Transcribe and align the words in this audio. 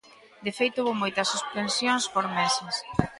De 0.45 0.51
feito, 0.59 0.77
houbo 0.81 0.93
moitas 1.01 1.31
suspensións 1.33 2.03
por 2.13 2.25
meses. 2.37 2.75